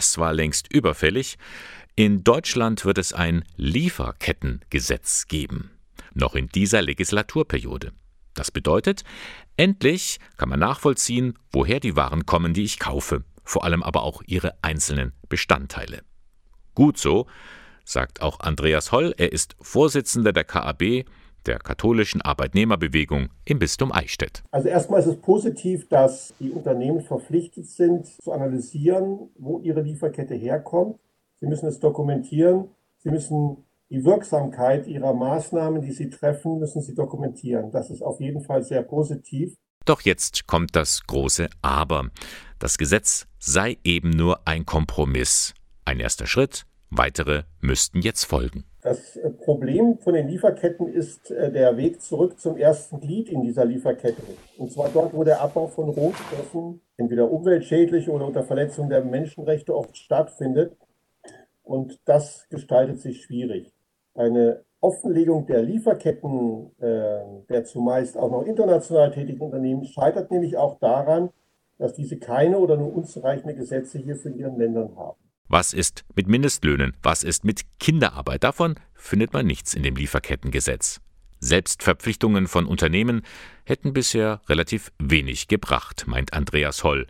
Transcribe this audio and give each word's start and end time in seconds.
das 0.00 0.16
war 0.16 0.32
längst 0.32 0.72
überfällig. 0.72 1.36
In 1.94 2.24
Deutschland 2.24 2.86
wird 2.86 2.96
es 2.96 3.12
ein 3.12 3.44
Lieferkettengesetz 3.56 5.26
geben. 5.26 5.72
Noch 6.14 6.34
in 6.34 6.48
dieser 6.48 6.80
Legislaturperiode. 6.80 7.92
Das 8.32 8.50
bedeutet, 8.50 9.04
endlich 9.58 10.18
kann 10.38 10.48
man 10.48 10.58
nachvollziehen, 10.58 11.38
woher 11.52 11.80
die 11.80 11.96
Waren 11.96 12.24
kommen, 12.24 12.54
die 12.54 12.62
ich 12.62 12.78
kaufe, 12.78 13.24
vor 13.44 13.62
allem 13.64 13.82
aber 13.82 14.02
auch 14.02 14.22
ihre 14.24 14.54
einzelnen 14.62 15.12
Bestandteile. 15.28 16.00
Gut 16.74 16.96
so, 16.96 17.26
sagt 17.84 18.22
auch 18.22 18.40
Andreas 18.40 18.92
Holl, 18.92 19.14
er 19.18 19.32
ist 19.32 19.54
Vorsitzender 19.60 20.32
der 20.32 20.44
KAB, 20.44 21.04
der 21.46 21.58
katholischen 21.58 22.22
Arbeitnehmerbewegung 22.22 23.28
im 23.44 23.58
Bistum 23.58 23.92
Eichstätt. 23.92 24.42
Also 24.50 24.68
erstmal 24.68 25.00
ist 25.00 25.06
es 25.06 25.16
positiv, 25.16 25.88
dass 25.88 26.34
die 26.40 26.50
Unternehmen 26.50 27.00
verpflichtet 27.00 27.66
sind 27.66 28.06
zu 28.06 28.32
analysieren, 28.32 29.30
wo 29.38 29.60
ihre 29.60 29.82
Lieferkette 29.82 30.34
herkommt. 30.34 30.98
Sie 31.40 31.46
müssen 31.46 31.66
es 31.66 31.80
dokumentieren. 31.80 32.68
Sie 32.98 33.10
müssen 33.10 33.64
die 33.90 34.04
Wirksamkeit 34.04 34.86
ihrer 34.86 35.14
Maßnahmen, 35.14 35.82
die 35.82 35.92
sie 35.92 36.10
treffen, 36.10 36.58
müssen 36.58 36.80
sie 36.80 36.94
dokumentieren. 36.94 37.70
Das 37.72 37.90
ist 37.90 38.02
auf 38.02 38.20
jeden 38.20 38.42
Fall 38.42 38.62
sehr 38.62 38.82
positiv. 38.82 39.54
Doch 39.84 40.02
jetzt 40.02 40.46
kommt 40.46 40.76
das 40.76 41.06
große 41.06 41.48
Aber. 41.62 42.10
Das 42.58 42.78
Gesetz 42.78 43.26
sei 43.38 43.78
eben 43.82 44.10
nur 44.10 44.46
ein 44.46 44.66
Kompromiss. 44.66 45.54
Ein 45.84 45.98
erster 45.98 46.26
Schritt, 46.26 46.66
weitere 46.90 47.44
müssten 47.60 48.00
jetzt 48.02 48.24
folgen. 48.24 48.64
Das 48.82 49.16
äh, 49.16 49.30
Problem 49.30 49.98
von 49.98 50.14
den 50.14 50.28
Lieferketten 50.28 50.88
ist 50.88 51.30
äh, 51.30 51.52
der 51.52 51.76
Weg 51.76 52.00
zurück 52.00 52.40
zum 52.40 52.56
ersten 52.56 53.00
Glied 53.00 53.28
in 53.28 53.42
dieser 53.42 53.64
Lieferkette. 53.64 54.22
Und 54.56 54.72
zwar 54.72 54.88
dort, 54.88 55.12
wo 55.14 55.22
der 55.22 55.40
Abbau 55.40 55.66
von 55.66 55.90
Rohstoffen 55.90 56.80
entweder 56.96 57.30
umweltschädlich 57.30 58.08
oder 58.08 58.26
unter 58.26 58.42
Verletzung 58.42 58.88
der 58.88 59.04
Menschenrechte 59.04 59.76
oft 59.76 59.96
stattfindet. 59.96 60.76
Und 61.62 62.00
das 62.06 62.46
gestaltet 62.48 63.00
sich 63.00 63.22
schwierig. 63.22 63.72
Eine 64.14 64.64
Offenlegung 64.80 65.46
der 65.46 65.62
Lieferketten 65.62 66.70
äh, 66.80 67.20
der 67.50 67.64
zumeist 67.64 68.16
auch 68.16 68.30
noch 68.30 68.46
international 68.46 69.10
tätigen 69.10 69.42
Unternehmen 69.42 69.84
scheitert 69.84 70.30
nämlich 70.30 70.56
auch 70.56 70.78
daran, 70.78 71.30
dass 71.76 71.92
diese 71.92 72.18
keine 72.18 72.58
oder 72.58 72.76
nur 72.76 72.94
unzureichende 72.94 73.54
Gesetze 73.54 73.98
hier 73.98 74.16
für 74.16 74.30
ihren 74.30 74.56
Ländern 74.56 74.96
haben. 74.96 75.18
Was 75.52 75.72
ist 75.72 76.04
mit 76.14 76.28
Mindestlöhnen? 76.28 76.96
Was 77.02 77.24
ist 77.24 77.44
mit 77.44 77.62
Kinderarbeit? 77.80 78.44
Davon 78.44 78.76
findet 78.94 79.32
man 79.32 79.44
nichts 79.46 79.74
in 79.74 79.82
dem 79.82 79.96
Lieferkettengesetz. 79.96 81.00
Selbstverpflichtungen 81.40 82.46
von 82.46 82.66
Unternehmen 82.66 83.22
hätten 83.64 83.92
bisher 83.92 84.42
relativ 84.48 84.92
wenig 85.00 85.48
gebracht, 85.48 86.04
meint 86.06 86.34
Andreas 86.34 86.84
Holl. 86.84 87.08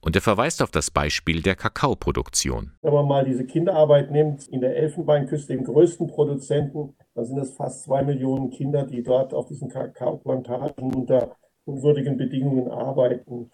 Und 0.00 0.16
er 0.16 0.22
verweist 0.22 0.62
auf 0.62 0.70
das 0.70 0.90
Beispiel 0.90 1.42
der 1.42 1.54
Kakaoproduktion. 1.54 2.72
Wenn 2.80 2.94
man 2.94 3.06
mal 3.06 3.26
diese 3.26 3.44
Kinderarbeit 3.44 4.10
nimmt, 4.10 4.48
in 4.48 4.62
der 4.62 4.74
Elfenbeinküste, 4.74 5.54
dem 5.54 5.64
größten 5.64 6.06
Produzenten, 6.06 6.96
dann 7.14 7.26
sind 7.26 7.40
es 7.40 7.52
fast 7.52 7.82
zwei 7.82 8.02
Millionen 8.02 8.48
Kinder, 8.48 8.86
die 8.86 9.02
dort 9.02 9.34
auf 9.34 9.48
diesen 9.48 9.68
Kakaoplantagen 9.68 10.94
unter 10.94 11.36
unwürdigen 11.66 12.16
Bedingungen 12.16 12.70
arbeiten. 12.70 13.50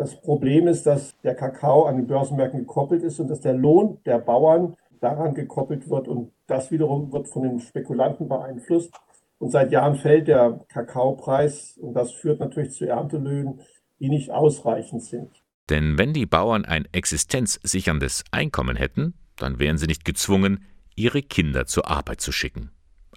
Das 0.00 0.18
Problem 0.18 0.66
ist, 0.66 0.86
dass 0.86 1.14
der 1.20 1.34
Kakao 1.34 1.84
an 1.84 1.96
den 1.96 2.06
Börsenmärkten 2.06 2.60
gekoppelt 2.60 3.02
ist 3.02 3.20
und 3.20 3.28
dass 3.28 3.40
der 3.40 3.52
Lohn 3.52 3.98
der 4.06 4.18
Bauern 4.18 4.74
daran 5.02 5.34
gekoppelt 5.34 5.90
wird 5.90 6.08
und 6.08 6.32
das 6.46 6.70
wiederum 6.70 7.12
wird 7.12 7.28
von 7.28 7.42
den 7.42 7.60
Spekulanten 7.60 8.26
beeinflusst. 8.26 8.94
Und 9.38 9.50
seit 9.50 9.70
Jahren 9.72 9.96
fällt 9.96 10.26
der 10.26 10.64
Kakaopreis 10.70 11.76
und 11.76 11.92
das 11.92 12.12
führt 12.12 12.40
natürlich 12.40 12.72
zu 12.72 12.86
Erntelöhnen, 12.86 13.60
die 13.98 14.08
nicht 14.08 14.30
ausreichend 14.30 15.02
sind. 15.02 15.42
Denn 15.68 15.98
wenn 15.98 16.14
die 16.14 16.24
Bauern 16.24 16.64
ein 16.64 16.88
existenzsicherndes 16.92 18.24
Einkommen 18.30 18.76
hätten, 18.76 19.12
dann 19.36 19.58
wären 19.58 19.76
sie 19.76 19.86
nicht 19.86 20.06
gezwungen, 20.06 20.64
ihre 20.96 21.20
Kinder 21.20 21.66
zur 21.66 21.90
Arbeit 21.90 22.22
zu 22.22 22.32
schicken. 22.32 22.70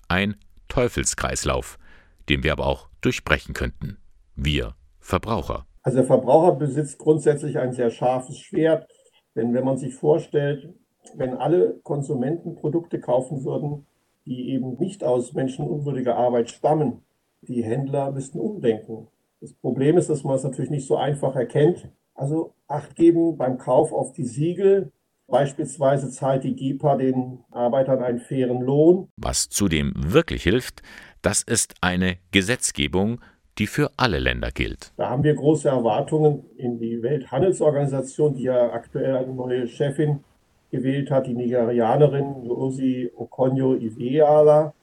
Ein 0.10 0.36
Teufelskreislauf, 0.68 1.80
den 2.28 2.44
wir 2.44 2.52
aber 2.52 2.68
auch 2.68 2.90
durchbrechen 3.00 3.54
könnten. 3.54 4.00
Wir 4.36 4.76
Verbraucher. 5.00 5.66
Also 5.84 5.98
der 5.98 6.08
Verbraucher 6.08 6.56
besitzt 6.56 6.98
grundsätzlich 6.98 7.60
ein 7.60 7.74
sehr 7.74 7.90
scharfes 7.90 8.40
Schwert, 8.40 8.88
denn 9.36 9.54
wenn 9.54 9.66
man 9.66 9.78
sich 9.78 9.96
vorstellt, 9.96 10.74
wenn 11.16 11.34
alle 11.36 11.80
Konsumenten 11.84 12.56
Produkte 12.56 13.00
kaufen 13.00 13.44
würden, 13.44 13.86
die 14.26 14.50
eben 14.52 14.78
nicht 14.78 15.04
aus 15.04 15.34
menschenunwürdiger 15.34 16.16
Arbeit 16.16 16.50
stammen, 16.50 17.04
die 17.42 17.64
Händler 17.64 18.12
müssten 18.12 18.40
umdenken. 18.40 19.08
Das 19.42 19.54
Problem 19.54 19.98
ist, 19.98 20.10
dass 20.10 20.24
man 20.24 20.36
es 20.36 20.44
natürlich 20.44 20.72
nicht 20.72 20.88
so 20.88 20.96
einfach 20.96 21.36
erkennt. 21.36 21.90
Also 22.16 22.54
Acht 22.74 22.96
geben 22.96 23.38
beim 23.38 23.60
Kauf 23.60 23.92
auf 23.92 24.14
die 24.14 24.26
Siegel. 24.26 24.92
Beispielsweise 25.28 26.10
zahlt 26.10 26.44
die 26.44 26.56
GEPA 26.56 26.98
den 26.98 27.44
Arbeitern 27.52 28.02
einen 28.02 28.18
fairen 28.18 28.62
Lohn. 28.62 29.10
Was 29.16 29.48
zudem 29.48 29.94
wirklich 29.96 30.42
hilft, 30.42 30.82
das 31.22 31.44
ist 31.44 31.76
eine 31.82 32.18
Gesetzgebung, 32.32 33.22
die 33.58 33.68
für 33.68 33.92
alle 33.98 34.20
Länder 34.20 34.52
gilt. 34.52 34.92
Da 34.98 35.10
haben 35.10 35.24
wir 35.24 35.36
große 35.36 35.70
Erwartungen 35.70 36.46
in 36.58 36.80
die 36.80 37.02
Welthandelsorganisation, 37.02 38.34
die 38.36 38.44
ja 38.44 38.72
aktuell 38.72 39.18
eine 39.18 39.34
neue 39.34 39.68
Chefin 39.68 40.24
gewählt 40.72 41.12
hat, 41.12 41.28
die 41.28 41.36
Nigerianerin 41.36 42.48
Rosi 42.48 43.12
Okonjo-Iweala. 43.16 44.74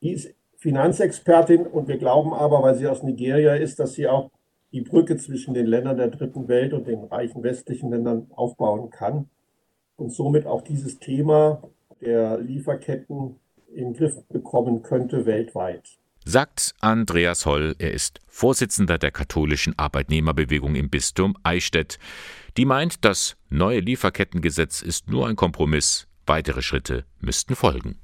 Die 0.00 0.12
ist 0.12 0.34
Finanzexpertin 0.56 1.66
und 1.66 1.88
wir 1.88 1.98
glauben 1.98 2.32
aber, 2.32 2.62
weil 2.62 2.74
sie 2.74 2.86
aus 2.86 3.02
Nigeria 3.02 3.54
ist, 3.54 3.78
dass 3.78 3.94
sie 3.94 4.08
auch 4.08 4.30
die 4.72 4.80
Brücke 4.80 5.16
zwischen 5.16 5.52
den 5.52 5.66
Ländern 5.66 5.96
der 5.96 6.08
dritten 6.08 6.48
Welt 6.48 6.72
und 6.72 6.86
den 6.86 7.04
reichen 7.04 7.42
westlichen 7.42 7.90
Ländern 7.90 8.30
aufbauen 8.34 8.90
kann 8.90 9.28
und 9.96 10.10
somit 10.10 10.46
auch 10.46 10.62
dieses 10.62 10.98
Thema 10.98 11.62
der 12.00 12.38
Lieferketten 12.38 13.36
in 13.74 13.92
den 13.92 13.94
Griff 13.94 14.22
bekommen 14.28 14.82
könnte 14.82 15.26
weltweit 15.26 15.98
sagt 16.24 16.74
Andreas 16.80 17.46
Holl. 17.46 17.74
Er 17.78 17.92
ist 17.92 18.20
Vorsitzender 18.26 18.98
der 18.98 19.10
katholischen 19.10 19.78
Arbeitnehmerbewegung 19.78 20.74
im 20.74 20.90
Bistum 20.90 21.36
Eichstätt. 21.42 21.98
Die 22.56 22.64
meint, 22.64 23.04
das 23.04 23.36
neue 23.48 23.80
Lieferkettengesetz 23.80 24.82
ist 24.82 25.08
nur 25.08 25.28
ein 25.28 25.36
Kompromiss. 25.36 26.06
Weitere 26.26 26.62
Schritte 26.62 27.04
müssten 27.20 27.56
folgen. 27.56 27.98